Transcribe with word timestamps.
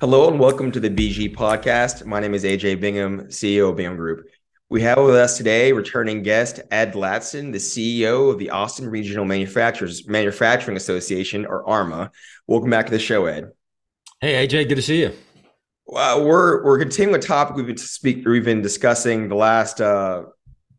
Hello 0.00 0.28
and 0.28 0.38
welcome 0.38 0.70
to 0.70 0.78
the 0.78 0.88
BG 0.88 1.34
podcast. 1.34 2.04
My 2.04 2.20
name 2.20 2.32
is 2.32 2.44
AJ 2.44 2.80
Bingham, 2.80 3.22
CEO 3.22 3.70
of 3.70 3.76
Bingham 3.76 3.96
Group. 3.96 4.28
We 4.68 4.80
have 4.82 4.98
with 4.98 5.16
us 5.16 5.36
today 5.36 5.72
returning 5.72 6.22
guest 6.22 6.60
Ed 6.70 6.92
Latson, 6.92 7.50
the 7.50 7.58
CEO 7.58 8.30
of 8.30 8.38
the 8.38 8.50
Austin 8.50 8.88
Regional 8.88 9.24
Manufacturers 9.24 10.06
Manufacturing 10.06 10.76
Association, 10.76 11.44
or 11.46 11.68
ARMA. 11.68 12.12
Welcome 12.46 12.70
back 12.70 12.86
to 12.86 12.92
the 12.92 13.00
show, 13.00 13.26
Ed. 13.26 13.50
Hey 14.20 14.46
AJ, 14.46 14.68
good 14.68 14.76
to 14.76 14.82
see 14.82 15.00
you. 15.00 15.12
Uh, 15.92 16.22
we're 16.24 16.64
we're 16.64 16.78
continuing 16.78 17.18
a 17.18 17.20
topic 17.20 17.56
we've 17.56 17.66
been 17.66 17.76
speak 17.76 18.24
we've 18.24 18.44
been 18.44 18.62
discussing 18.62 19.28
the 19.28 19.34
last 19.34 19.80
uh, 19.80 20.22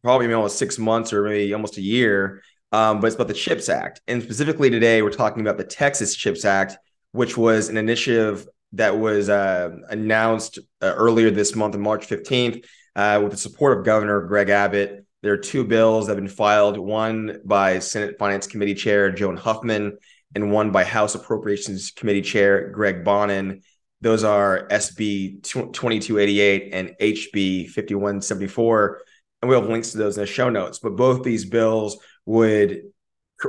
probably 0.01 0.33
almost 0.33 0.57
six 0.57 0.79
months 0.79 1.11
or 1.11 1.23
maybe 1.23 1.53
almost 1.53 1.77
a 1.77 1.81
year. 1.81 2.41
Um, 2.71 3.01
but 3.01 3.07
it's 3.07 3.17
about 3.17 3.27
the 3.27 3.33
CHIPS 3.33 3.67
Act, 3.67 3.99
and 4.07 4.23
specifically 4.23 4.69
today 4.69 5.01
we're 5.01 5.11
talking 5.11 5.41
about 5.41 5.57
the 5.57 5.65
Texas 5.65 6.15
CHIPS 6.15 6.45
Act, 6.45 6.77
which 7.11 7.35
was 7.35 7.67
an 7.67 7.75
initiative 7.75 8.47
that 8.73 8.97
was 8.97 9.29
uh, 9.29 9.69
announced 9.89 10.59
uh, 10.81 10.93
earlier 10.95 11.31
this 11.31 11.55
month 11.55 11.75
on 11.75 11.81
March 11.81 12.07
15th 12.07 12.63
uh, 12.95 13.19
with 13.21 13.31
the 13.31 13.37
support 13.37 13.77
of 13.77 13.85
Governor 13.85 14.21
Greg 14.21 14.49
Abbott. 14.49 15.05
There 15.21 15.33
are 15.33 15.37
two 15.37 15.63
bills 15.63 16.07
that 16.07 16.15
have 16.15 16.23
been 16.23 16.33
filed, 16.33 16.77
one 16.77 17.41
by 17.43 17.79
Senate 17.79 18.17
Finance 18.17 18.47
Committee 18.47 18.73
Chair 18.73 19.11
Joan 19.11 19.35
Huffman 19.35 19.97
and 20.35 20.51
one 20.51 20.71
by 20.71 20.83
House 20.83 21.15
Appropriations 21.15 21.91
Committee 21.91 22.21
Chair 22.21 22.69
Greg 22.69 23.03
Bonnen. 23.03 23.61
Those 24.01 24.23
are 24.23 24.67
SB 24.69 25.43
2288 25.43 26.73
and 26.73 26.95
HB 27.01 27.69
5174. 27.69 29.01
And 29.41 29.49
we 29.49 29.55
have 29.55 29.67
links 29.67 29.91
to 29.91 29.97
those 29.97 30.17
in 30.17 30.21
the 30.21 30.27
show 30.27 30.49
notes. 30.49 30.79
But 30.79 30.95
both 30.95 31.23
these 31.23 31.45
bills 31.45 31.97
would, 32.25 32.83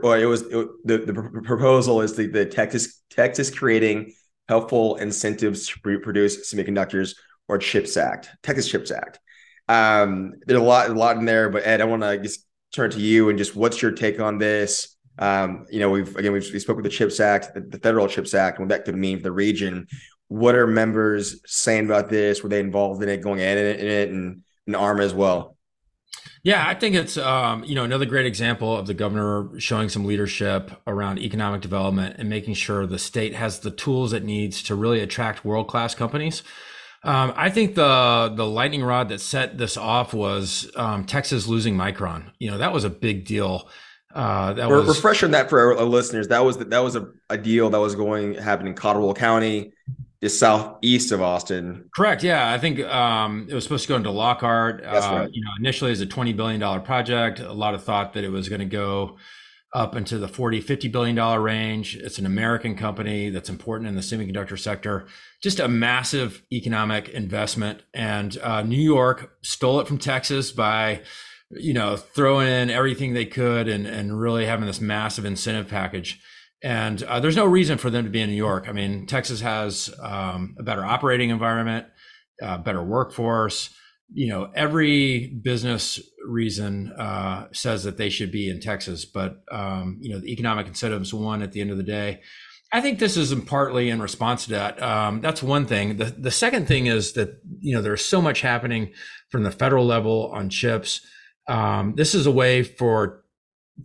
or 0.02 0.18
it 0.18 0.26
was 0.26 0.42
it, 0.42 0.68
the, 0.84 0.98
the 0.98 1.42
proposal 1.44 2.00
is 2.00 2.14
the, 2.16 2.26
the 2.26 2.46
Texas 2.46 3.02
Texas 3.10 3.50
creating 3.50 4.14
helpful 4.50 4.96
incentives 4.96 5.68
to 5.68 6.00
produce 6.00 6.52
semiconductors 6.52 7.14
or 7.46 7.56
CHIPS 7.56 7.96
Act, 7.96 8.30
Texas 8.42 8.68
CHIPS 8.68 8.90
Act. 8.90 9.20
Um, 9.68 10.32
there's 10.44 10.60
a 10.60 10.64
lot, 10.64 10.90
a 10.90 10.92
lot 10.92 11.16
in 11.18 11.24
there, 11.24 11.48
but 11.50 11.64
Ed, 11.64 11.80
I 11.80 11.84
want 11.84 12.02
to 12.02 12.18
just 12.18 12.44
turn 12.74 12.90
to 12.90 12.98
you 12.98 13.28
and 13.28 13.38
just 13.38 13.54
what's 13.54 13.80
your 13.80 13.92
take 13.92 14.18
on 14.18 14.38
this? 14.38 14.96
Um, 15.20 15.66
you 15.70 15.78
know, 15.78 15.88
we've 15.90 16.16
again 16.16 16.32
we've 16.32 16.52
we 16.52 16.58
spoke 16.58 16.74
with 16.74 16.84
the 16.84 16.90
CHIPS 16.90 17.20
Act, 17.20 17.54
the, 17.54 17.60
the 17.60 17.78
federal 17.78 18.08
CHIPS 18.08 18.34
Act, 18.34 18.58
and 18.58 18.68
what 18.68 18.76
that 18.76 18.84
could 18.84 18.96
mean 18.96 19.18
for 19.18 19.22
the 19.22 19.32
region. 19.32 19.86
What 20.26 20.56
are 20.56 20.66
members 20.66 21.40
saying 21.46 21.84
about 21.84 22.08
this? 22.08 22.42
Were 22.42 22.48
they 22.48 22.58
involved 22.58 23.04
in 23.04 23.08
it, 23.08 23.22
going 23.22 23.38
in 23.38 23.56
it, 23.56 23.78
in 23.78 23.86
it 23.86 24.08
and, 24.10 24.42
and 24.66 24.74
ARMA 24.74 25.04
as 25.04 25.14
well? 25.14 25.56
Yeah, 26.42 26.66
I 26.66 26.74
think 26.74 26.94
it's 26.94 27.18
um, 27.18 27.64
you 27.64 27.74
know 27.74 27.84
another 27.84 28.06
great 28.06 28.26
example 28.26 28.76
of 28.76 28.86
the 28.86 28.94
governor 28.94 29.50
showing 29.58 29.88
some 29.88 30.04
leadership 30.04 30.70
around 30.86 31.18
economic 31.18 31.60
development 31.60 32.16
and 32.18 32.30
making 32.30 32.54
sure 32.54 32.86
the 32.86 32.98
state 32.98 33.34
has 33.34 33.60
the 33.60 33.70
tools 33.70 34.12
it 34.12 34.24
needs 34.24 34.62
to 34.64 34.74
really 34.74 35.00
attract 35.00 35.44
world 35.44 35.68
class 35.68 35.94
companies. 35.94 36.42
Um, 37.02 37.32
I 37.36 37.50
think 37.50 37.74
the 37.74 38.32
the 38.34 38.46
lightning 38.46 38.82
rod 38.82 39.10
that 39.10 39.20
set 39.20 39.58
this 39.58 39.76
off 39.76 40.14
was 40.14 40.70
um, 40.76 41.04
Texas 41.04 41.46
losing 41.46 41.76
Micron. 41.76 42.30
You 42.38 42.50
know 42.50 42.58
that 42.58 42.72
was 42.72 42.84
a 42.84 42.90
big 42.90 43.26
deal. 43.26 43.68
Uh, 44.14 44.54
that 44.54 44.68
was 44.68 44.88
refreshing 44.88 45.30
that 45.32 45.50
for 45.50 45.76
our 45.78 45.84
listeners. 45.84 46.28
That 46.28 46.44
was 46.44 46.56
that 46.56 46.78
was 46.80 46.96
a, 46.96 47.08
a 47.28 47.36
deal 47.36 47.68
that 47.70 47.80
was 47.80 47.94
going 47.94 48.34
happen 48.34 48.66
in 48.66 48.74
Caldwell 48.74 49.14
County 49.14 49.72
is 50.20 50.38
southeast 50.38 51.12
of 51.12 51.22
Austin. 51.22 51.88
Correct. 51.94 52.22
Yeah, 52.22 52.52
I 52.52 52.58
think 52.58 52.80
um, 52.80 53.46
it 53.48 53.54
was 53.54 53.64
supposed 53.64 53.84
to 53.84 53.88
go 53.88 53.96
into 53.96 54.10
Lockhart. 54.10 54.82
That's 54.82 55.06
uh, 55.06 55.10
right. 55.10 55.30
You 55.32 55.42
know, 55.42 55.50
initially 55.58 55.92
as 55.92 56.00
a 56.00 56.06
twenty 56.06 56.32
billion 56.32 56.60
dollar 56.60 56.80
project, 56.80 57.40
a 57.40 57.52
lot 57.52 57.74
of 57.74 57.82
thought 57.82 58.12
that 58.14 58.24
it 58.24 58.30
was 58.30 58.48
going 58.48 58.60
to 58.60 58.66
go 58.66 59.16
up 59.72 59.94
into 59.94 60.18
the 60.18 60.26
40 60.26 60.60
50 60.60 60.88
billion 60.88 61.14
dollar 61.14 61.40
range 61.40 61.96
it's 61.96 62.18
an 62.18 62.26
american 62.26 62.76
company 62.76 63.30
that's 63.30 63.48
important 63.48 63.88
in 63.88 63.94
the 63.94 64.00
semiconductor 64.00 64.58
sector 64.58 65.06
just 65.40 65.60
a 65.60 65.68
massive 65.68 66.42
economic 66.52 67.08
investment 67.10 67.82
and 67.94 68.36
uh, 68.42 68.62
new 68.62 68.74
york 68.74 69.36
stole 69.42 69.78
it 69.78 69.86
from 69.86 69.96
texas 69.96 70.50
by 70.50 71.00
you 71.50 71.72
know 71.72 71.96
throwing 71.96 72.48
in 72.48 72.68
everything 72.68 73.14
they 73.14 73.24
could 73.24 73.68
and, 73.68 73.86
and 73.86 74.20
really 74.20 74.44
having 74.44 74.66
this 74.66 74.80
massive 74.80 75.24
incentive 75.24 75.68
package 75.68 76.20
and 76.62 77.02
uh, 77.02 77.20
there's 77.20 77.36
no 77.36 77.46
reason 77.46 77.78
for 77.78 77.90
them 77.90 78.04
to 78.04 78.10
be 78.10 78.20
in 78.20 78.28
New 78.28 78.36
York. 78.36 78.68
I 78.68 78.72
mean, 78.72 79.06
Texas 79.06 79.40
has 79.40 79.92
um, 80.02 80.56
a 80.58 80.62
better 80.62 80.84
operating 80.84 81.30
environment, 81.30 81.86
uh, 82.42 82.58
better 82.58 82.82
workforce. 82.82 83.70
You 84.12 84.28
know, 84.28 84.50
every 84.54 85.28
business 85.28 86.00
reason 86.26 86.92
uh, 86.98 87.46
says 87.52 87.84
that 87.84 87.96
they 87.96 88.10
should 88.10 88.32
be 88.32 88.50
in 88.50 88.60
Texas, 88.60 89.04
but 89.04 89.42
um, 89.50 89.98
you 90.00 90.12
know, 90.12 90.18
the 90.18 90.32
economic 90.32 90.66
incentives 90.66 91.14
won 91.14 91.42
at 91.42 91.52
the 91.52 91.60
end 91.60 91.70
of 91.70 91.76
the 91.76 91.82
day. 91.82 92.20
I 92.72 92.80
think 92.80 92.98
this 92.98 93.16
is 93.16 93.32
in 93.32 93.42
partly 93.42 93.88
in 93.88 94.00
response 94.00 94.44
to 94.44 94.50
that. 94.50 94.80
Um, 94.82 95.20
that's 95.20 95.42
one 95.42 95.66
thing. 95.66 95.96
The 95.96 96.04
the 96.04 96.30
second 96.30 96.68
thing 96.68 96.86
is 96.86 97.14
that 97.14 97.40
you 97.58 97.74
know 97.74 97.82
there's 97.82 98.04
so 98.04 98.20
much 98.20 98.42
happening 98.42 98.92
from 99.30 99.44
the 99.44 99.50
federal 99.50 99.86
level 99.86 100.30
on 100.34 100.50
chips. 100.50 101.00
Um, 101.48 101.94
this 101.96 102.14
is 102.14 102.26
a 102.26 102.30
way 102.30 102.62
for 102.62 103.24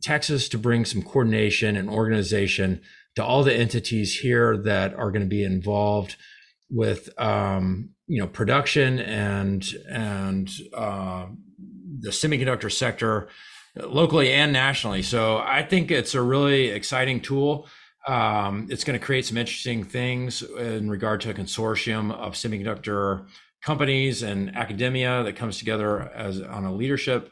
Texas 0.02 0.50
to 0.50 0.58
bring 0.58 0.86
some 0.86 1.02
coordination 1.02 1.76
and 1.76 1.90
organization 1.90 2.82
to 3.16 3.24
all 3.24 3.44
the 3.44 3.54
entities 3.54 4.20
here 4.20 4.58
that 4.58 4.94
are 4.94 5.12
going 5.12 5.22
to 5.22 5.28
be 5.28 5.44
involved 5.44 6.16
with 6.70 7.10
um, 7.20 7.90
you 8.08 8.20
know 8.20 8.28
production 8.28 9.00
and 9.00 9.74
and 9.90 10.50
uh, 10.74 11.26
the 12.00 12.10
semiconductor 12.10 12.72
sector 12.72 13.30
locally 13.76 14.32
and 14.32 14.54
nationally. 14.54 15.02
So 15.02 15.38
I 15.38 15.64
think 15.64 15.92
it's 15.92 16.16
a 16.16 16.22
really 16.22 16.68
exciting 16.68 17.22
tool. 17.22 17.68
Um, 18.08 18.68
it's 18.70 18.84
going 18.84 18.98
to 18.98 19.04
create 19.04 19.26
some 19.26 19.38
interesting 19.38 19.84
things 19.84 20.44
in 20.44 20.90
regard 20.90 21.22
to 21.22 21.32
a 21.32 21.34
consortium 21.34 22.12
of 22.12 22.34
semiconductor 22.34 23.28
companies 23.64 24.22
and 24.22 24.56
academia 24.56 25.24
that 25.24 25.36
comes 25.36 25.58
together 25.58 26.02
as 26.14 26.40
on 26.40 26.66
a 26.66 26.74
leadership 26.74 27.32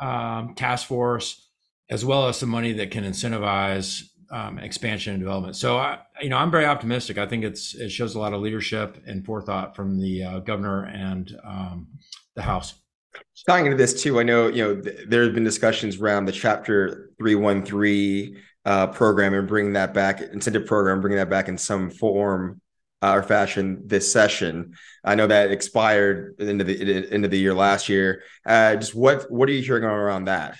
um, 0.00 0.54
task 0.54 0.86
force 0.86 1.45
as 1.88 2.04
well 2.04 2.28
as 2.28 2.36
some 2.36 2.48
money 2.48 2.72
that 2.72 2.90
can 2.90 3.04
incentivize 3.04 4.02
um, 4.30 4.58
expansion 4.58 5.14
and 5.14 5.22
development. 5.22 5.56
So, 5.56 5.76
I, 5.76 5.98
you 6.20 6.28
know, 6.28 6.36
I'm 6.36 6.50
very 6.50 6.66
optimistic. 6.66 7.18
I 7.18 7.26
think 7.26 7.44
it's 7.44 7.74
it 7.74 7.90
shows 7.90 8.14
a 8.14 8.18
lot 8.18 8.32
of 8.32 8.40
leadership 8.40 9.02
and 9.06 9.24
forethought 9.24 9.76
from 9.76 10.00
the 10.00 10.24
uh, 10.24 10.38
governor 10.40 10.84
and 10.86 11.38
um, 11.44 11.88
the 12.34 12.42
House. 12.42 12.74
Tying 13.46 13.66
into 13.66 13.76
this 13.76 14.02
too, 14.02 14.18
I 14.18 14.24
know 14.24 14.48
you 14.48 14.62
know 14.64 14.80
th- 14.80 15.08
there 15.08 15.22
have 15.22 15.34
been 15.34 15.44
discussions 15.44 15.98
around 15.98 16.24
the 16.24 16.32
Chapter 16.32 17.10
313 17.18 18.36
uh, 18.64 18.88
program 18.88 19.32
and 19.32 19.46
bringing 19.46 19.74
that 19.74 19.94
back, 19.94 20.20
incentive 20.20 20.66
program, 20.66 21.00
bringing 21.00 21.18
that 21.18 21.30
back 21.30 21.48
in 21.48 21.56
some 21.56 21.90
form 21.90 22.60
uh, 23.02 23.12
or 23.12 23.22
fashion 23.22 23.82
this 23.86 24.10
session. 24.10 24.74
I 25.04 25.14
know 25.14 25.28
that 25.28 25.50
expired 25.50 26.34
into 26.40 26.64
the 26.64 27.08
end 27.12 27.24
of 27.24 27.30
the 27.30 27.38
year 27.38 27.54
last 27.54 27.88
year. 27.88 28.22
Uh, 28.44 28.74
just 28.76 28.94
what 28.94 29.30
what 29.30 29.48
are 29.48 29.52
you 29.52 29.62
hearing 29.62 29.84
around 29.84 30.24
that? 30.24 30.56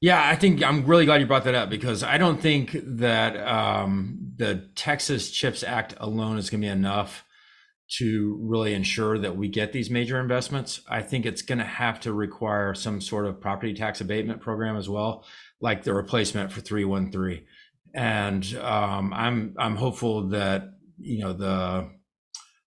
Yeah, 0.00 0.20
I 0.28 0.34
think 0.34 0.62
I'm 0.64 0.84
really 0.84 1.06
glad 1.06 1.20
you 1.20 1.26
brought 1.26 1.44
that 1.44 1.54
up 1.54 1.70
because 1.70 2.02
I 2.02 2.18
don't 2.18 2.40
think 2.40 2.76
that 2.82 3.36
um, 3.36 4.32
the 4.36 4.68
Texas 4.74 5.30
CHIPS 5.30 5.62
Act 5.62 5.94
alone 5.98 6.38
is 6.38 6.50
going 6.50 6.60
to 6.60 6.66
be 6.66 6.72
enough 6.72 7.24
to 7.98 8.38
really 8.42 8.74
ensure 8.74 9.18
that 9.18 9.36
we 9.36 9.48
get 9.48 9.72
these 9.72 9.90
major 9.90 10.18
investments. 10.18 10.80
I 10.88 11.02
think 11.02 11.26
it's 11.26 11.42
going 11.42 11.58
to 11.58 11.64
have 11.64 12.00
to 12.00 12.12
require 12.12 12.74
some 12.74 13.00
sort 13.00 13.26
of 13.26 13.40
property 13.40 13.74
tax 13.74 14.00
abatement 14.00 14.40
program 14.40 14.76
as 14.76 14.88
well, 14.88 15.24
like 15.60 15.84
the 15.84 15.94
replacement 15.94 16.50
for 16.50 16.60
313. 16.62 17.44
And 17.94 18.58
um, 18.62 19.12
I'm 19.12 19.54
I'm 19.58 19.76
hopeful 19.76 20.28
that 20.30 20.70
you 20.98 21.22
know 21.22 21.34
the 21.34 21.90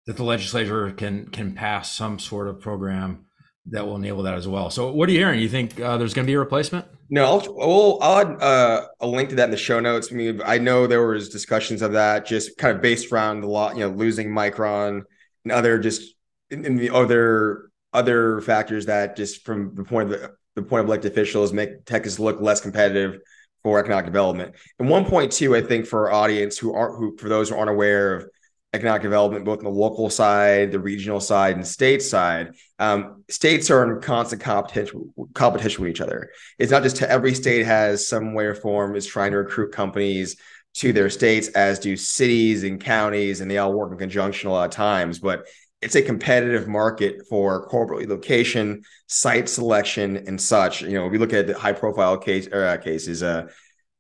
that 0.06 0.18
the 0.18 0.24
legislature 0.24 0.92
can 0.92 1.28
can 1.30 1.54
pass 1.54 1.92
some 1.92 2.20
sort 2.20 2.48
of 2.48 2.62
program 2.62 3.26
that 3.68 3.86
will 3.86 3.96
enable 3.96 4.24
that 4.24 4.36
as 4.36 4.48
well. 4.48 4.70
So, 4.70 4.92
what 4.92 5.10
are 5.10 5.12
you 5.12 5.20
hearing? 5.20 5.40
You 5.40 5.50
think 5.50 5.80
uh, 5.80 5.98
there's 5.98 6.14
going 6.14 6.26
to 6.26 6.30
be 6.30 6.36
a 6.36 6.40
replacement? 6.40 6.86
No, 7.10 7.26
I'll, 7.26 8.00
I'll, 8.02 8.20
add 8.22 8.42
uh, 8.42 8.88
a 9.00 9.08
link 9.08 9.30
to 9.30 9.36
that 9.36 9.46
in 9.46 9.52
the 9.52 9.58
show 9.58 9.80
notes. 9.80 10.10
I 10.12 10.16
mean, 10.16 10.42
I 10.44 10.58
know 10.58 10.88
there 10.88 11.06
was 11.06 11.30
discussions 11.30 11.82
of 11.82 11.94
that, 11.94 12.26
just 12.26 12.58
kind 12.58 12.76
of 12.76 12.82
based 12.82 13.12
around 13.12 13.42
the 13.42 13.48
lot, 13.48 13.76
you 13.76 13.82
know, 13.82 13.96
losing 13.96 14.30
Micron 14.30 15.04
and 15.44 15.52
other 15.52 15.78
just 15.80 16.16
in, 16.50 16.76
the 16.78 16.90
other 16.90 17.70
other 17.94 18.42
factors 18.42 18.88
that 18.88 19.16
just 19.16 19.46
from 19.46 19.74
the 19.76 19.84
point 19.84 20.12
of 20.12 20.20
the, 20.20 20.32
the 20.56 20.62
point 20.62 20.82
of 20.82 20.88
elected 20.88 21.12
officials 21.12 21.54
make 21.54 21.86
Texas 21.86 22.20
look 22.20 22.42
less 22.42 22.60
competitive 22.60 23.20
for 23.64 23.80
economic 23.80 24.06
development. 24.06 24.56
And 24.80 24.90
one 24.90 25.06
point 25.06 25.32
too, 25.32 25.56
I 25.56 25.62
think 25.62 25.86
for 25.86 26.08
our 26.08 26.24
audience 26.24 26.58
who 26.58 26.74
aren't 26.74 26.98
who 26.98 27.18
for 27.18 27.30
those 27.30 27.50
who 27.50 27.56
aren't 27.56 27.70
aware 27.70 28.16
of 28.16 28.30
economic 28.76 29.02
development, 29.02 29.46
both 29.46 29.60
on 29.60 29.66
the 29.66 29.70
local 29.70 30.10
side, 30.10 30.72
the 30.72 30.80
regional 30.80 31.20
side, 31.20 31.56
and 31.56 31.66
state 31.66 32.02
side. 32.02 32.54
Um, 32.78 33.24
states 33.30 33.72
are 33.72 33.96
in 33.96 34.02
constant 34.02 34.42
competition 34.42 35.14
competition 35.34 35.84
with 35.84 35.92
each 35.92 36.02
other. 36.02 36.30
It's 36.60 36.72
not 36.72 36.84
just 36.84 36.98
to 36.98 37.10
every 37.10 37.34
state 37.34 37.66
has 37.66 38.08
some 38.08 38.34
way 38.34 38.46
or 38.46 38.56
form 38.56 38.96
is 38.96 39.06
trying 39.06 39.32
to 39.32 39.38
recruit 39.38 39.72
companies 39.72 40.38
to 40.76 40.92
their 40.92 41.10
states, 41.10 41.48
as 41.50 41.80
do 41.80 41.96
cities 41.96 42.64
and 42.64 42.80
counties, 42.80 43.40
and 43.42 43.50
they 43.50 43.58
all 43.58 43.74
work 43.74 43.92
in 43.92 43.98
conjunction 43.98 44.50
a 44.50 44.54
lot 44.54 44.66
of 44.66 44.72
times. 44.72 45.20
But 45.20 45.48
it's 45.82 45.96
a 45.96 46.02
competitive 46.02 46.68
market 46.68 47.28
for 47.30 47.68
corporate 47.68 48.10
location, 48.10 48.84
site 49.08 49.48
selection, 49.48 50.18
and 50.28 50.40
such. 50.40 50.82
You 50.82 50.94
know, 50.94 51.12
you 51.12 51.20
look 51.20 51.34
at 51.34 51.48
the 51.48 51.58
high 51.58 51.74
profile 51.74 52.18
case 52.18 52.48
uh, 52.52 52.78
cases, 52.78 53.24
uh, 53.24 53.48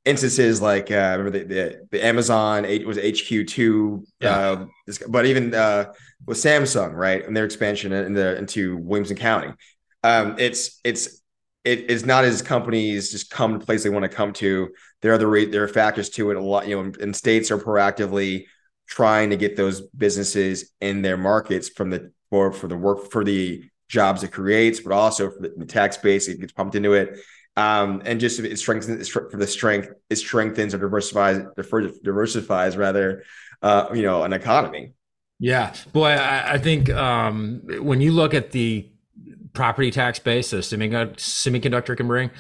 instances 0.05 0.61
like 0.61 0.91
uh, 0.91 1.15
remember 1.17 1.31
the, 1.31 1.43
the, 1.43 1.87
the 1.91 2.05
Amazon 2.05 2.63
it 2.63 2.85
was 2.85 2.97
HQ 2.97 3.47
two, 3.47 4.05
yeah. 4.19 4.29
uh, 4.29 4.65
but 5.09 5.25
even 5.25 5.53
uh, 5.53 5.91
with 6.25 6.37
Samsung, 6.37 6.93
right, 6.93 7.25
and 7.25 7.35
their 7.35 7.45
expansion 7.45 7.91
in 7.91 8.13
the, 8.13 8.37
into 8.37 8.77
Williamson 8.77 9.17
County, 9.17 9.53
um, 10.03 10.35
it's 10.37 10.79
it's 10.83 11.21
it 11.63 11.89
is 11.89 12.05
not 12.05 12.23
as 12.23 12.41
companies 12.43 13.11
just 13.11 13.31
come 13.31 13.59
to 13.59 13.65
place 13.65 13.83
they 13.83 13.89
want 13.89 14.03
to 14.03 14.09
come 14.09 14.31
to. 14.33 14.69
There 15.01 15.13
are 15.13 15.17
the 15.17 15.49
there 15.51 15.63
are 15.63 15.67
factors 15.67 16.09
to 16.11 16.29
it. 16.29 16.37
A 16.37 16.41
lot, 16.41 16.67
you 16.67 16.81
know, 16.81 16.91
and 17.01 17.15
states 17.15 17.49
are 17.51 17.57
proactively 17.57 18.45
trying 18.87 19.31
to 19.31 19.37
get 19.37 19.55
those 19.55 19.81
businesses 19.81 20.71
in 20.79 21.01
their 21.01 21.17
markets 21.17 21.69
from 21.69 21.89
the 21.89 22.11
for 22.29 22.51
for 22.53 22.67
the 22.67 22.77
work 22.77 23.11
for 23.11 23.23
the 23.23 23.63
jobs 23.89 24.23
it 24.23 24.31
creates, 24.31 24.79
but 24.79 24.93
also 24.93 25.31
for 25.31 25.41
the, 25.41 25.53
the 25.57 25.65
tax 25.65 25.97
base 25.97 26.27
it 26.27 26.39
gets 26.39 26.53
pumped 26.53 26.75
into 26.75 26.93
it. 26.93 27.17
Um, 27.57 28.01
and 28.03 28.19
just 28.19 28.39
it 28.39 28.59
strengthens 28.59 29.07
for 29.07 29.29
the 29.31 29.47
strength, 29.47 29.89
it 30.09 30.17
strengthens 30.17 30.73
or 30.73 30.77
diversifies, 30.77 31.41
diversifies 32.03 32.75
rather, 32.75 33.23
uh, 33.61 33.87
you 33.93 34.01
know, 34.01 34.23
an 34.23 34.33
economy. 34.33 34.91
Yeah, 35.39 35.73
boy, 35.93 36.09
I, 36.09 36.53
I 36.53 36.57
think 36.57 36.89
um, 36.89 37.61
when 37.79 38.01
you 38.01 38.11
look 38.11 38.33
at 38.33 38.51
the 38.51 38.89
property 39.53 39.91
tax 39.91 40.19
base 40.19 40.51
that 40.51 40.57
a 40.59 40.65
semiconductor 40.67 41.95
can 41.95 42.07
bring, 42.07 42.31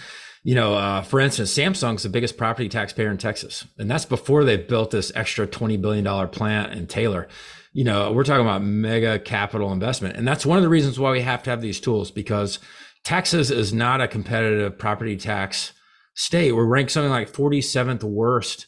you 0.43 0.53
know, 0.53 0.75
uh, 0.75 1.01
for 1.01 1.19
instance, 1.19 1.57
Samsung's 1.57 2.03
the 2.03 2.09
biggest 2.09 2.37
property 2.37 2.69
taxpayer 2.69 3.09
in 3.09 3.17
Texas, 3.17 3.65
and 3.77 3.89
that's 3.89 4.05
before 4.05 4.43
they 4.43 4.57
built 4.57 4.91
this 4.91 5.11
extra 5.15 5.47
twenty 5.47 5.77
billion 5.77 6.03
dollar 6.03 6.27
plant 6.27 6.73
in 6.73 6.87
Taylor. 6.87 7.27
You 7.73 7.83
know, 7.83 8.11
we're 8.11 8.23
talking 8.23 8.45
about 8.45 8.61
mega 8.61 9.17
capital 9.17 9.73
investment, 9.73 10.17
and 10.17 10.27
that's 10.27 10.45
one 10.45 10.57
of 10.57 10.63
the 10.63 10.69
reasons 10.69 10.99
why 10.99 11.11
we 11.11 11.21
have 11.21 11.43
to 11.43 11.49
have 11.49 11.61
these 11.61 11.79
tools 11.79 12.11
because 12.11 12.59
Texas 13.05 13.51
is 13.51 13.71
not 13.71 14.01
a 14.01 14.07
competitive 14.07 14.77
property 14.77 15.15
tax 15.15 15.71
state. 16.15 16.51
We're 16.51 16.65
ranked 16.65 16.91
something 16.91 17.11
like 17.11 17.29
forty 17.29 17.61
seventh 17.61 18.03
worst 18.03 18.65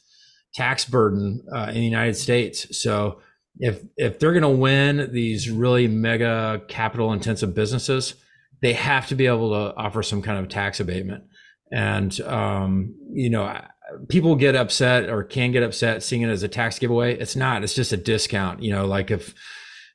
tax 0.54 0.86
burden 0.86 1.44
uh, 1.54 1.68
in 1.70 1.76
the 1.76 1.84
United 1.84 2.16
States. 2.16 2.80
So 2.80 3.20
if 3.60 3.82
if 3.98 4.20
they're 4.20 4.34
going 4.34 4.44
to 4.44 4.50
win 4.50 5.10
these 5.12 5.50
really 5.50 5.88
mega 5.88 6.62
capital 6.68 7.12
intensive 7.12 7.54
businesses, 7.56 8.14
they 8.62 8.74
have 8.74 9.08
to 9.08 9.16
be 9.16 9.28
able 9.28 9.50
to 9.52 9.76
offer 9.76 10.04
some 10.04 10.22
kind 10.22 10.40
of 10.40 10.50
tax 10.50 10.80
abatement. 10.80 11.24
And, 11.72 12.22
um, 12.22 12.96
you 13.12 13.30
know, 13.30 13.62
people 14.08 14.36
get 14.36 14.56
upset 14.56 15.10
or 15.10 15.24
can 15.24 15.52
get 15.52 15.64
upset 15.64 16.02
seeing 16.02 16.22
it 16.22 16.30
as 16.30 16.44
a 16.44 16.48
tax 16.48 16.80
giveaway. 16.80 17.18
It's 17.18 17.36
not, 17.36 17.64
it's 17.64 17.74
just 17.74 17.92
a 17.92 17.98
discount. 17.98 18.64
You 18.64 18.72
know, 18.72 18.86
like 18.86 19.12
if, 19.12 19.34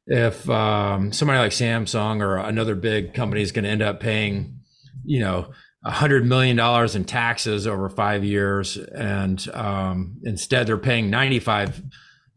if 0.07 0.49
um, 0.51 1.13
somebody 1.13 1.39
like 1.39 1.53
Samsung 1.53 2.21
or 2.21 2.39
another 2.39 2.75
big 2.75 3.15
company 3.15 3.43
is 3.43 3.53
going 3.53 3.65
to 3.65 3.71
end 3.71 3.83
up 3.83 4.01
paying, 4.01 4.61
you 5.05 5.21
know, 5.21 5.53
a 5.85 5.91
hundred 5.91 6.25
million 6.25 6.57
dollars 6.57 6.95
in 6.95 7.05
taxes 7.05 7.67
over 7.67 7.89
five 7.89 8.25
years, 8.25 8.77
and 8.77 9.49
um, 9.53 10.17
instead 10.23 10.67
they're 10.67 10.79
paying 10.79 11.11
95, 11.11 11.83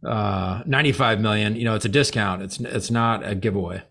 uh, 0.05 0.63
95 0.65 1.21
million, 1.21 1.55
you 1.55 1.63
know, 1.63 1.75
it's 1.75 1.85
a 1.85 1.89
discount. 1.89 2.41
It's, 2.41 2.59
it's 2.59 2.89
not 2.89 3.27
a 3.27 3.35
giveaway. 3.35 3.83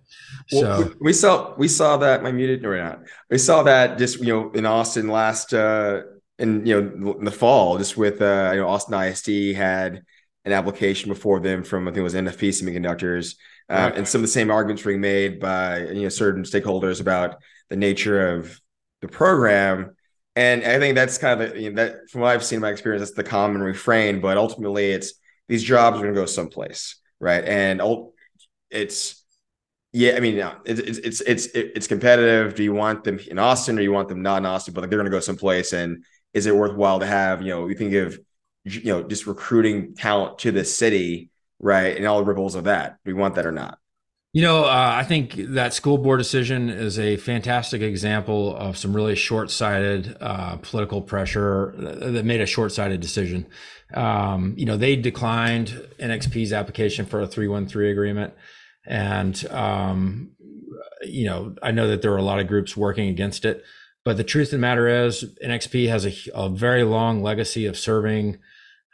Well, 0.52 0.82
so 0.82 0.94
we 1.00 1.12
saw 1.12 1.54
we 1.56 1.68
saw 1.68 1.96
that. 1.98 2.22
My 2.22 2.32
muted 2.32 2.64
or 2.64 2.76
not? 2.76 3.00
We 3.30 3.38
saw 3.38 3.62
that 3.62 3.98
just 3.98 4.20
you 4.20 4.26
know 4.26 4.50
in 4.50 4.66
Austin 4.66 5.08
last 5.08 5.54
uh 5.54 6.02
in 6.38 6.66
you 6.66 6.80
know 6.80 7.12
in 7.12 7.24
the 7.24 7.30
fall, 7.30 7.78
just 7.78 7.96
with 7.96 8.20
uh 8.20 8.50
you 8.52 8.60
know 8.60 8.68
Austin 8.68 8.94
ISD 8.94 9.56
had 9.56 10.02
an 10.44 10.52
application 10.52 11.08
before 11.08 11.40
them 11.40 11.64
from 11.64 11.88
I 11.88 11.90
think 11.90 11.98
it 11.98 12.02
was 12.02 12.14
NXP 12.14 12.48
Semiconductors, 12.50 13.36
uh, 13.68 13.90
and 13.94 14.06
some 14.06 14.20
of 14.20 14.22
the 14.22 14.28
same 14.28 14.50
arguments 14.50 14.82
being 14.82 15.00
made 15.00 15.40
by 15.40 15.86
you 15.86 16.02
know 16.02 16.08
certain 16.08 16.42
stakeholders 16.42 17.00
about 17.00 17.36
the 17.70 17.76
nature 17.76 18.34
of 18.34 18.60
the 19.00 19.08
program. 19.08 19.94
And 20.36 20.64
I 20.64 20.78
think 20.78 20.96
that's 20.96 21.16
kind 21.18 21.40
of 21.40 21.50
the, 21.52 21.60
you 21.60 21.70
know, 21.70 21.76
that 21.76 22.10
from 22.10 22.22
what 22.22 22.32
I've 22.32 22.44
seen 22.44 22.56
in 22.56 22.62
my 22.62 22.70
experience, 22.70 23.02
that's 23.02 23.16
the 23.16 23.22
common 23.22 23.62
refrain. 23.62 24.20
But 24.20 24.36
ultimately, 24.36 24.90
it's 24.90 25.14
these 25.48 25.62
jobs 25.62 25.96
are 25.96 26.02
going 26.02 26.14
to 26.14 26.20
go 26.20 26.26
someplace, 26.26 26.96
right? 27.20 27.44
And 27.44 27.80
it's 28.70 29.24
yeah, 29.92 30.14
I 30.16 30.20
mean, 30.20 30.44
it's 30.64 30.98
it's 30.98 31.20
it's 31.20 31.46
it's 31.54 31.86
competitive. 31.86 32.56
Do 32.56 32.64
you 32.64 32.72
want 32.72 33.04
them 33.04 33.20
in 33.30 33.38
Austin 33.38 33.78
or 33.78 33.82
you 33.82 33.92
want 33.92 34.08
them 34.08 34.22
not 34.22 34.38
in 34.38 34.46
Austin? 34.46 34.74
But 34.74 34.80
like 34.80 34.90
they're 34.90 34.98
going 34.98 35.10
to 35.10 35.16
go 35.16 35.20
someplace, 35.20 35.72
and 35.72 36.04
is 36.32 36.46
it 36.46 36.56
worthwhile 36.56 36.98
to 36.98 37.06
have? 37.06 37.42
You 37.42 37.50
know, 37.50 37.68
you 37.68 37.76
think 37.76 37.94
of 37.94 38.18
you 38.64 38.92
know 38.92 39.04
just 39.04 39.28
recruiting 39.28 39.94
talent 39.94 40.40
to 40.40 40.50
the 40.50 40.64
city, 40.64 41.30
right? 41.64 41.96
And 41.96 42.06
all 42.06 42.18
the 42.18 42.24
ripples 42.24 42.54
of 42.54 42.64
that. 42.64 42.98
Do 43.04 43.14
we 43.14 43.20
want 43.20 43.34
that 43.36 43.46
or 43.46 43.52
not? 43.52 43.78
You 44.34 44.42
know, 44.42 44.64
uh, 44.64 44.94
I 44.96 45.04
think 45.04 45.34
that 45.36 45.72
school 45.72 45.96
board 45.96 46.18
decision 46.18 46.68
is 46.68 46.98
a 46.98 47.16
fantastic 47.16 47.82
example 47.82 48.54
of 48.56 48.76
some 48.76 48.94
really 48.94 49.14
short-sighted 49.14 50.16
uh, 50.20 50.56
political 50.56 51.00
pressure 51.00 51.72
that 51.78 52.24
made 52.24 52.40
a 52.40 52.46
short-sighted 52.46 53.00
decision. 53.00 53.46
Um, 53.94 54.54
you 54.56 54.66
know, 54.66 54.76
they 54.76 54.96
declined 54.96 55.68
NXP's 56.00 56.52
application 56.52 57.06
for 57.06 57.20
a 57.20 57.28
313 57.28 57.90
agreement. 57.90 58.34
And, 58.86 59.46
um, 59.52 60.32
you 61.02 61.26
know, 61.26 61.54
I 61.62 61.70
know 61.70 61.86
that 61.86 62.02
there 62.02 62.12
are 62.12 62.18
a 62.18 62.22
lot 62.22 62.40
of 62.40 62.48
groups 62.48 62.76
working 62.76 63.08
against 63.08 63.44
it, 63.44 63.62
but 64.04 64.16
the 64.16 64.24
truth 64.24 64.48
of 64.48 64.52
the 64.52 64.58
matter 64.58 64.88
is 64.88 65.24
NXP 65.44 65.88
has 65.88 66.04
a, 66.04 66.12
a 66.34 66.48
very 66.48 66.82
long 66.82 67.22
legacy 67.22 67.66
of 67.66 67.78
serving, 67.78 68.38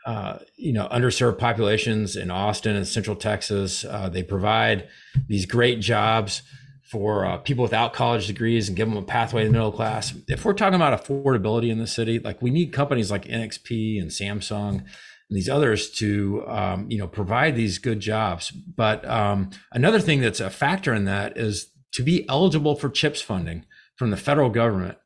uh, 0.07 0.39
you 0.57 0.73
know, 0.73 0.89
underserved 0.91 1.39
populations 1.39 2.17
in 2.17 2.31
Austin 2.31 2.77
and 2.77 2.87
Central 2.87 3.17
Texas. 3.17 3.85
Uh, 3.85 4.09
they 4.09 4.23
provide 4.23 4.89
these 5.29 5.47
great 5.47 5.81
jobs 5.81 6.43
for 6.91 7.25
uh, 7.25 7.37
people 7.37 7.63
without 7.63 7.93
college 7.93 8.27
degrees 8.27 8.67
and 8.67 8.77
give 8.77 8.89
them 8.89 8.99
a 8.99 9.03
pathway 9.03 9.43
to 9.43 9.49
the 9.49 9.53
middle 9.53 9.71
class. 9.71 10.13
If 10.27 10.45
we're 10.45 10.55
talking 10.55 10.75
about 10.75 11.05
affordability 11.05 11.71
in 11.71 11.79
the 11.79 11.87
city, 11.87 12.19
like 12.19 12.43
we 12.43 12.51
need 12.51 12.73
companies 12.73 13.11
like 13.11 13.27
NXP 13.27 14.01
and 14.01 14.11
Samsung 14.11 14.83
and 15.31 15.37
these 15.37 15.49
others 15.49 15.91
to 15.93 16.45
um, 16.49 16.91
you 16.91 16.99
know 16.99 17.07
provide 17.07 17.55
these 17.55 17.79
good 17.79 18.01
jobs. 18.01 18.51
But 18.51 19.09
um, 19.09 19.51
another 19.73 20.01
thing 20.01 20.21
that's 20.21 20.41
a 20.41 20.51
factor 20.51 20.93
in 20.93 21.05
that 21.05 21.37
is 21.37 21.71
to 21.93 22.03
be 22.03 22.29
eligible 22.29 22.75
for 22.75 22.89
CHIPS 22.89 23.23
funding 23.23 23.65
from 23.97 24.11
the 24.11 24.17
federal 24.17 24.51
government, 24.51 24.99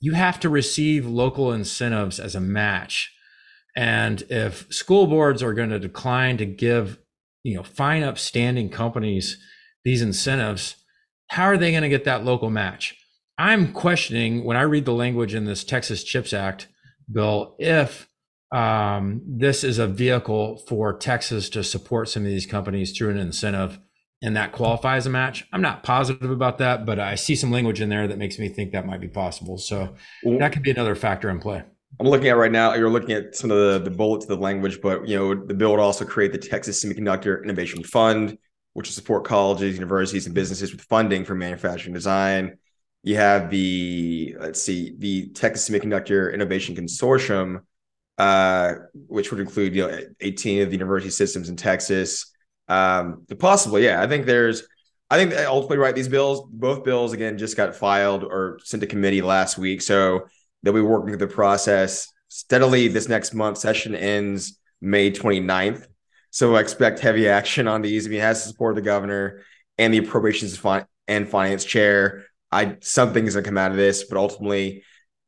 you 0.00 0.12
have 0.12 0.40
to 0.40 0.48
receive 0.48 1.06
local 1.06 1.52
incentives 1.52 2.18
as 2.18 2.34
a 2.34 2.40
match. 2.40 3.12
And 3.78 4.24
if 4.28 4.66
school 4.72 5.06
boards 5.06 5.40
are 5.40 5.54
going 5.54 5.70
to 5.70 5.78
decline 5.78 6.36
to 6.38 6.46
give 6.46 6.98
you 7.44 7.54
know 7.54 7.62
fine 7.62 8.02
upstanding 8.02 8.70
companies 8.70 9.38
these 9.84 10.02
incentives, 10.02 10.74
how 11.28 11.44
are 11.44 11.56
they 11.56 11.70
going 11.70 11.84
to 11.84 11.88
get 11.88 12.02
that 12.02 12.24
local 12.24 12.50
match? 12.50 12.96
I'm 13.38 13.72
questioning 13.72 14.42
when 14.42 14.56
I 14.56 14.62
read 14.62 14.84
the 14.84 14.92
language 14.92 15.32
in 15.32 15.44
this 15.44 15.62
Texas 15.62 16.02
CHIPS 16.02 16.32
Act 16.32 16.66
bill 17.10 17.54
if 17.60 18.08
um, 18.50 19.22
this 19.24 19.62
is 19.62 19.78
a 19.78 19.86
vehicle 19.86 20.56
for 20.66 20.98
Texas 20.98 21.48
to 21.50 21.62
support 21.62 22.08
some 22.08 22.24
of 22.24 22.28
these 22.28 22.46
companies 22.46 22.98
through 22.98 23.10
an 23.10 23.18
incentive, 23.18 23.78
and 24.20 24.36
that 24.36 24.50
qualifies 24.50 25.06
a 25.06 25.10
match. 25.10 25.46
I'm 25.52 25.62
not 25.62 25.84
positive 25.84 26.32
about 26.32 26.58
that, 26.58 26.84
but 26.84 26.98
I 26.98 27.14
see 27.14 27.36
some 27.36 27.52
language 27.52 27.80
in 27.80 27.90
there 27.90 28.08
that 28.08 28.18
makes 28.18 28.40
me 28.40 28.48
think 28.48 28.72
that 28.72 28.86
might 28.86 29.00
be 29.00 29.06
possible. 29.06 29.56
So 29.56 29.94
that 30.24 30.52
could 30.52 30.64
be 30.64 30.72
another 30.72 30.96
factor 30.96 31.30
in 31.30 31.38
play. 31.38 31.62
I'm 32.00 32.06
looking 32.06 32.28
at 32.28 32.36
right 32.36 32.52
now. 32.52 32.74
You're 32.74 32.90
looking 32.90 33.12
at 33.12 33.34
some 33.34 33.50
of 33.50 33.56
the, 33.58 33.90
the 33.90 33.96
bullets 33.96 34.24
of 34.24 34.28
the 34.28 34.36
language, 34.36 34.80
but 34.80 35.08
you 35.08 35.16
know 35.16 35.34
the 35.34 35.54
bill 35.54 35.72
would 35.72 35.80
also 35.80 36.04
create 36.04 36.32
the 36.32 36.38
Texas 36.38 36.82
Semiconductor 36.82 37.42
Innovation 37.42 37.82
Fund, 37.82 38.38
which 38.74 38.88
will 38.88 38.94
support 38.94 39.24
colleges, 39.24 39.74
universities, 39.74 40.26
and 40.26 40.34
businesses 40.34 40.72
with 40.72 40.82
funding 40.82 41.24
for 41.24 41.34
manufacturing 41.34 41.94
design. 41.94 42.58
You 43.02 43.16
have 43.16 43.50
the 43.50 44.36
let's 44.38 44.62
see, 44.62 44.94
the 44.96 45.30
Texas 45.30 45.68
Semiconductor 45.68 46.32
Innovation 46.32 46.76
Consortium, 46.76 47.62
uh, 48.16 48.74
which 48.92 49.32
would 49.32 49.40
include 49.40 49.74
you 49.74 49.88
know 49.88 50.00
18 50.20 50.62
of 50.62 50.70
the 50.70 50.76
university 50.76 51.10
systems 51.10 51.48
in 51.48 51.56
Texas. 51.56 52.32
Um, 52.68 53.24
possibly, 53.38 53.84
yeah. 53.84 54.02
I 54.02 54.06
think 54.06 54.26
there's, 54.26 54.62
I 55.10 55.16
think 55.16 55.34
ultimately, 55.34 55.78
right. 55.78 55.94
These 55.94 56.08
bills, 56.08 56.46
both 56.52 56.84
bills, 56.84 57.12
again, 57.12 57.38
just 57.38 57.56
got 57.56 57.74
filed 57.74 58.22
or 58.22 58.60
sent 58.62 58.82
to 58.82 58.86
committee 58.86 59.22
last 59.22 59.58
week, 59.58 59.82
so 59.82 60.26
they'll 60.62 60.74
be 60.74 60.80
working 60.80 61.08
through 61.08 61.26
the 61.26 61.34
process 61.34 62.08
steadily. 62.28 62.88
This 62.88 63.08
next 63.08 63.34
month 63.34 63.58
session 63.58 63.94
ends 63.94 64.58
May 64.80 65.10
29th, 65.10 65.86
so 66.30 66.56
expect 66.56 67.00
heavy 67.00 67.28
action 67.28 67.68
on 67.68 67.82
these. 67.82 68.06
If 68.06 68.12
he 68.12 68.18
has 68.18 68.42
the 68.42 68.50
support 68.50 68.72
of 68.72 68.76
the 68.76 68.82
governor 68.82 69.42
and 69.76 69.92
the 69.92 69.98
appropriations 69.98 70.60
and 71.06 71.28
finance 71.28 71.64
chair, 71.64 72.26
I 72.50 72.76
something 72.80 73.26
is 73.26 73.34
going 73.34 73.44
to 73.44 73.48
come 73.48 73.58
out 73.58 73.70
of 73.70 73.76
this, 73.76 74.04
but 74.04 74.18
ultimately 74.18 74.82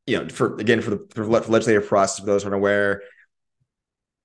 you 0.07 0.19
know, 0.19 0.29
for 0.29 0.55
again 0.55 0.81
for 0.81 0.91
the, 0.91 1.07
for 1.13 1.25
legislative 1.25 1.87
process, 1.87 2.19
for 2.19 2.25
those 2.25 2.43
who 2.43 2.49
are 2.49 2.55
aware, 2.55 3.03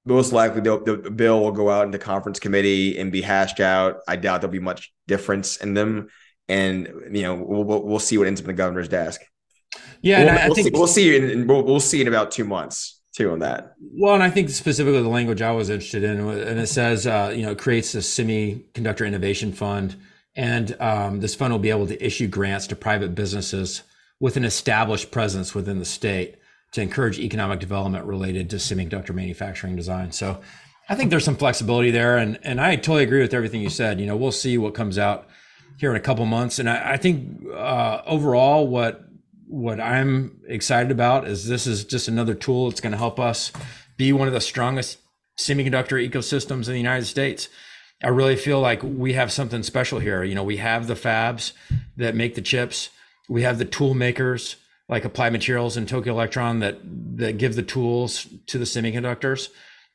most 0.05 0.33
likely 0.33 0.61
the, 0.61 0.81
the 0.81 1.11
bill 1.11 1.41
will 1.41 1.53
go 1.53 1.69
out 1.71 1.87
into 1.87 1.99
conference 1.99 2.39
committee 2.39 2.99
and 2.99 3.13
be 3.13 3.23
hashed 3.23 3.61
out. 3.61 3.99
I 4.09 4.17
doubt 4.17 4.41
there'll 4.41 4.53
be 4.53 4.59
much 4.59 4.93
difference 5.07 5.59
in 5.59 5.75
them, 5.75 6.09
and 6.49 6.89
you 7.11 7.23
know 7.23 7.35
we'll 7.35 7.83
we'll 7.83 7.99
see 7.99 8.19
what 8.19 8.27
ends 8.27 8.41
up 8.41 8.45
in 8.45 8.49
the 8.49 8.55
governor's 8.55 8.89
desk. 8.89 9.21
Yeah, 10.03 10.25
we'll, 10.25 10.31
I 10.31 10.47
we'll 10.47 10.55
think 10.55 10.67
see, 10.67 10.73
we'll 10.73 10.87
see 10.87 11.17
in, 11.17 11.47
we'll, 11.47 11.63
we'll 11.63 11.81
see 11.81 12.01
in 12.01 12.09
about 12.09 12.31
two 12.31 12.45
months 12.45 13.01
too 13.17 13.31
on 13.31 13.39
that. 13.41 13.75
Well, 13.81 14.15
and 14.15 14.23
I 14.23 14.31
think 14.31 14.51
specifically 14.51 15.03
the 15.03 15.09
language 15.09 15.41
I 15.41 15.51
was 15.53 15.71
interested 15.71 16.05
in, 16.05 16.21
and 16.21 16.61
it 16.61 16.69
says 16.69 17.07
uh, 17.07 17.33
you 17.35 17.43
know 17.43 17.53
it 17.53 17.59
creates 17.59 17.95
a 17.95 17.99
semiconductor 17.99 19.07
innovation 19.07 19.53
fund, 19.53 19.97
and 20.35 20.77
um, 20.81 21.21
this 21.21 21.35
fund 21.35 21.53
will 21.53 21.59
be 21.59 21.71
able 21.71 21.87
to 21.87 22.05
issue 22.05 22.29
grants 22.29 22.67
to 22.69 22.77
private 22.77 23.15
businesses 23.15 23.83
with 24.21 24.37
an 24.37 24.45
established 24.45 25.11
presence 25.11 25.55
within 25.55 25.79
the 25.79 25.85
state 25.85 26.37
to 26.73 26.83
encourage 26.83 27.19
economic 27.19 27.59
development 27.59 28.05
related 28.05 28.51
to 28.51 28.57
semiconductor 28.57 29.15
manufacturing 29.15 29.77
design. 29.77 30.13
So 30.13 30.41
I 30.89 30.95
think 30.95 31.11
there's 31.11 31.25
some 31.25 31.37
flexibility 31.37 31.91
there, 31.91 32.19
and 32.19 32.39
and 32.43 32.61
I 32.61 32.77
totally 32.77 33.05
agree 33.05 33.21
with 33.21 33.35
everything 33.35 33.63
you 33.63 33.71
said. 33.71 33.99
You 33.99 34.07
know, 34.07 34.17
we'll 34.17 34.33
see 34.33 34.59
what 34.59 34.75
comes 34.75 34.99
out 34.99 35.29
here 35.79 35.91
in 35.91 35.97
a 35.97 36.01
couple 36.01 36.25
months, 36.27 36.59
and 36.59 36.69
I, 36.69 36.93
I 36.93 36.97
think 36.97 37.45
uh, 37.53 38.03
overall, 38.07 38.67
what 38.69 39.06
what 39.49 39.81
I'm 39.81 40.41
excited 40.49 40.91
about 40.91 41.27
is 41.27 41.47
this 41.47 41.67
is 41.67 41.85
just 41.85 42.09
another 42.09 42.35
tool 42.35 42.69
that's 42.69 42.81
going 42.81 42.93
to 42.93 42.99
help 42.99 43.21
us 43.21 43.53
be 43.97 44.13
one 44.13 44.29
of 44.29 44.35
the 44.35 44.41
strongest 44.41 44.99
semiconductor 45.39 46.09
ecosystems 46.09 46.67
in 46.67 46.73
the 46.73 46.79
United 46.79 47.07
States. 47.07 47.49
I 48.03 48.09
really 48.09 48.37
feel 48.37 48.61
like 48.61 48.83
we 48.83 49.15
have 49.15 49.33
something 49.33 49.63
special 49.63 50.01
here. 50.01 50.23
You 50.23 50.35
know, 50.35 50.45
we 50.45 50.59
have 50.59 50.87
the 50.87 50.95
fabs 50.95 51.53
that 51.97 52.15
make 52.15 52.35
the 52.35 52.43
chips. 52.43 52.91
We 53.29 53.43
have 53.43 53.59
the 53.59 53.65
tool 53.65 53.95
makers 53.95 54.57
like 54.89 55.05
Applied 55.05 55.33
Materials 55.33 55.77
and 55.77 55.89
Tokyo 55.89 56.13
Electron 56.13 56.61
that 56.61 56.79
that 57.17 57.39
give 57.39 57.57
the 57.57 57.63
tools 57.63 58.27
to 58.47 58.59
the 58.59 58.65
semiconductors 58.65 59.49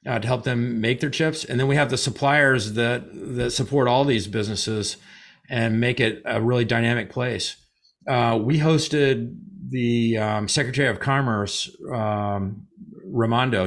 uh, 0.06 0.20
to 0.20 0.28
help 0.28 0.44
them 0.44 0.82
make 0.82 1.00
their 1.00 1.10
chips. 1.10 1.46
And 1.46 1.60
then 1.60 1.68
we 1.68 1.76
have 1.76 1.90
the 1.90 1.98
suppliers 1.98 2.74
that 2.74 3.04
that 3.14 3.52
support 3.52 3.88
all 3.88 4.04
these 4.04 4.28
businesses 4.28 4.98
and 5.50 5.80
make 5.80 6.00
it 6.00 6.22
a 6.26 6.42
really 6.42 6.66
dynamic 6.66 7.10
place. 7.10 7.56
Uh, 8.08 8.40
we 8.42 8.60
hosted 8.60 9.36
the 9.70 10.18
um, 10.18 10.48
Secretary 10.48 10.90
of 10.90 11.00
Commerce, 11.00 11.70
um, 11.94 12.68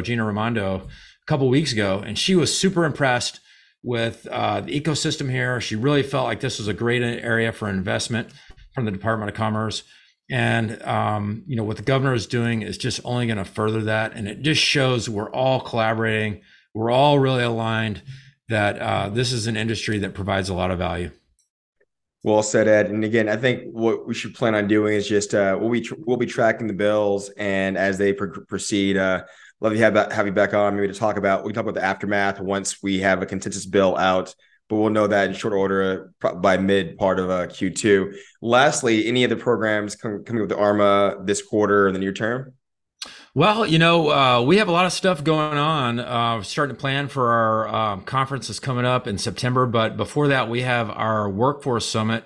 Gina 0.02 0.24
Raimondo, 0.24 0.78
a 0.78 1.26
couple 1.26 1.48
weeks 1.48 1.72
ago, 1.72 2.02
and 2.04 2.18
she 2.18 2.34
was 2.34 2.56
super 2.56 2.84
impressed 2.84 3.40
with 3.82 4.26
uh, 4.30 4.60
the 4.60 4.78
ecosystem 4.80 5.30
here. 5.30 5.60
She 5.60 5.76
really 5.76 6.02
felt 6.02 6.24
like 6.24 6.40
this 6.40 6.58
was 6.58 6.68
a 6.68 6.74
great 6.74 7.02
area 7.02 7.52
for 7.52 7.68
investment 7.68 8.30
from 8.74 8.86
the 8.86 8.90
Department 8.90 9.30
of 9.30 9.36
Commerce. 9.36 9.84
And 10.30 10.82
um, 10.82 11.44
you 11.46 11.54
know 11.54 11.64
what 11.64 11.76
the 11.76 11.82
governor 11.82 12.14
is 12.14 12.26
doing 12.26 12.62
is 12.62 12.78
just 12.78 13.00
only 13.04 13.26
going 13.26 13.38
to 13.38 13.44
further 13.44 13.82
that, 13.82 14.14
and 14.14 14.26
it 14.26 14.40
just 14.40 14.60
shows 14.60 15.08
we're 15.08 15.30
all 15.30 15.60
collaborating. 15.60 16.40
We're 16.72 16.90
all 16.90 17.18
really 17.18 17.42
aligned 17.42 18.02
that 18.48 18.78
uh, 18.78 19.10
this 19.10 19.32
is 19.32 19.46
an 19.46 19.56
industry 19.56 19.98
that 19.98 20.14
provides 20.14 20.48
a 20.48 20.54
lot 20.54 20.70
of 20.70 20.78
value. 20.78 21.10
Well 22.24 22.42
said, 22.42 22.66
Ed. 22.66 22.86
And 22.86 23.04
again, 23.04 23.28
I 23.28 23.36
think 23.36 23.64
what 23.70 24.08
we 24.08 24.14
should 24.14 24.34
plan 24.34 24.54
on 24.54 24.66
doing 24.66 24.94
is 24.94 25.06
just 25.06 25.34
uh, 25.34 25.56
we'll 25.60 25.70
be 25.70 25.82
tr- 25.82 25.94
we'll 25.98 26.16
be 26.16 26.26
tracking 26.26 26.66
the 26.66 26.72
bills, 26.72 27.28
and 27.36 27.76
as 27.76 27.98
they 27.98 28.14
pr- 28.14 28.40
proceed, 28.48 28.96
uh, 28.96 29.24
love 29.60 29.74
to 29.74 29.78
have 29.78 29.94
have 30.10 30.26
you 30.26 30.32
back 30.32 30.54
on 30.54 30.74
maybe 30.74 30.88
to 30.88 30.98
talk 30.98 31.18
about 31.18 31.44
we 31.44 31.50
can 31.50 31.54
talk 31.54 31.64
about 31.64 31.74
the 31.74 31.84
aftermath 31.84 32.40
once 32.40 32.82
we 32.82 33.00
have 33.00 33.22
a 33.22 33.26
consensus 33.26 33.66
bill 33.66 33.96
out 33.96 34.34
but 34.68 34.76
we'll 34.76 34.90
know 34.90 35.06
that 35.06 35.28
in 35.28 35.34
short 35.34 35.52
order 35.52 36.12
by 36.36 36.56
mid 36.56 36.96
part 36.96 37.18
of 37.18 37.28
uh, 37.28 37.46
Q2. 37.46 38.16
Lastly, 38.40 39.06
any 39.06 39.24
other 39.24 39.36
programs 39.36 39.94
coming 39.94 40.22
with 40.40 40.48
the 40.48 40.56
ARMA 40.56 41.16
this 41.24 41.42
quarter 41.42 41.86
in 41.86 41.92
the 41.92 42.00
near 42.00 42.12
term? 42.12 42.54
Well, 43.36 43.66
you 43.66 43.80
know, 43.80 44.10
uh, 44.10 44.42
we 44.42 44.58
have 44.58 44.68
a 44.68 44.72
lot 44.72 44.86
of 44.86 44.92
stuff 44.92 45.24
going 45.24 45.58
on. 45.58 45.98
Uh, 45.98 46.40
starting 46.42 46.76
to 46.76 46.80
plan 46.80 47.08
for 47.08 47.32
our 47.32 47.68
um, 47.68 48.02
conference 48.02 48.48
is 48.48 48.60
coming 48.60 48.84
up 48.84 49.08
in 49.08 49.18
September, 49.18 49.66
but 49.66 49.96
before 49.96 50.28
that, 50.28 50.48
we 50.48 50.62
have 50.62 50.88
our 50.88 51.28
workforce 51.28 51.84
summit 51.84 52.24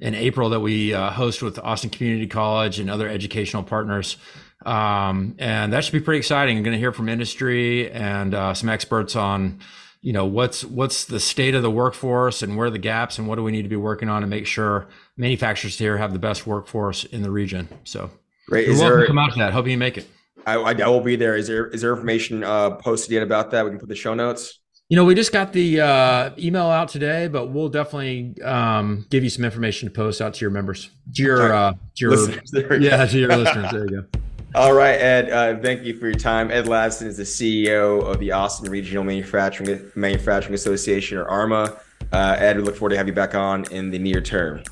in 0.00 0.14
April 0.14 0.50
that 0.50 0.60
we 0.60 0.92
uh, 0.92 1.10
host 1.12 1.42
with 1.42 1.58
Austin 1.58 1.88
Community 1.88 2.26
College 2.26 2.78
and 2.78 2.90
other 2.90 3.08
educational 3.08 3.62
partners. 3.62 4.18
Um, 4.66 5.34
and 5.38 5.72
that 5.72 5.82
should 5.82 5.94
be 5.94 6.00
pretty 6.00 6.18
exciting. 6.18 6.58
I'm 6.58 6.62
going 6.62 6.74
to 6.74 6.78
hear 6.78 6.92
from 6.92 7.08
industry 7.08 7.90
and 7.90 8.34
uh, 8.34 8.52
some 8.52 8.68
experts 8.68 9.16
on 9.16 9.60
you 10.02 10.12
know 10.12 10.26
what's 10.26 10.64
what's 10.64 11.06
the 11.06 11.20
state 11.20 11.54
of 11.54 11.62
the 11.62 11.70
workforce 11.70 12.42
and 12.42 12.56
where 12.56 12.66
are 12.68 12.70
the 12.70 12.78
gaps 12.78 13.18
and 13.18 13.28
what 13.28 13.36
do 13.36 13.42
we 13.42 13.52
need 13.52 13.62
to 13.62 13.68
be 13.68 13.76
working 13.76 14.08
on 14.08 14.22
to 14.22 14.26
make 14.26 14.46
sure 14.46 14.88
manufacturers 15.18 15.78
here 15.78 15.98
have 15.98 16.14
the 16.14 16.18
best 16.18 16.46
workforce 16.46 17.04
in 17.04 17.20
the 17.20 17.30
region 17.30 17.68
so 17.84 18.10
great 18.48 18.66
is 18.66 18.78
welcome 18.78 18.96
there, 18.96 19.00
to 19.02 19.06
come 19.08 19.18
out 19.18 19.30
to 19.30 19.38
that 19.38 19.52
hope 19.52 19.66
you 19.66 19.76
make 19.76 19.98
it 19.98 20.08
I, 20.46 20.54
I, 20.54 20.88
will 20.88 21.00
be 21.00 21.16
there 21.16 21.36
is 21.36 21.48
there 21.48 21.68
is 21.68 21.82
there 21.82 21.92
information 21.92 22.44
uh, 22.44 22.70
posted 22.72 23.12
yet 23.12 23.22
about 23.22 23.50
that 23.52 23.64
we 23.64 23.70
can 23.70 23.78
put 23.78 23.88
the 23.88 23.94
show 23.94 24.14
notes 24.14 24.58
you 24.88 24.96
know 24.96 25.04
we 25.04 25.14
just 25.14 25.32
got 25.32 25.52
the 25.52 25.80
uh, 25.80 26.30
email 26.38 26.66
out 26.66 26.88
today 26.88 27.28
but 27.28 27.46
we'll 27.46 27.68
definitely 27.68 28.34
um, 28.42 29.06
give 29.10 29.22
you 29.22 29.30
some 29.30 29.44
information 29.44 29.88
to 29.88 29.94
post 29.94 30.20
out 30.20 30.34
to 30.34 30.40
your 30.40 30.50
members 30.50 30.90
to 31.14 31.22
your 31.22 31.52
uh, 31.52 31.72
to 31.96 32.36
your 32.52 32.80
yeah 32.80 33.06
to 33.06 33.18
your 33.18 33.36
listeners 33.36 33.70
there 33.70 33.84
you 33.84 34.02
go 34.02 34.20
all 34.56 34.72
right, 34.72 34.96
Ed. 35.00 35.30
Uh, 35.30 35.60
thank 35.60 35.84
you 35.84 35.96
for 35.96 36.06
your 36.06 36.16
time. 36.16 36.50
Ed 36.50 36.64
Latson 36.64 37.06
is 37.06 37.16
the 37.16 37.22
CEO 37.22 38.02
of 38.02 38.18
the 38.18 38.32
Austin 38.32 38.68
Regional 38.68 39.04
Manufacturing 39.04 39.92
Manufacturing 39.94 40.54
Association, 40.54 41.18
or 41.18 41.28
ARMA. 41.28 41.76
Uh, 42.12 42.36
Ed, 42.36 42.56
we 42.56 42.64
look 42.64 42.74
forward 42.74 42.90
to 42.90 42.96
have 42.96 43.06
you 43.06 43.12
back 43.12 43.36
on 43.36 43.64
in 43.70 43.90
the 43.90 43.98
near 43.98 44.20
term. 44.20 44.64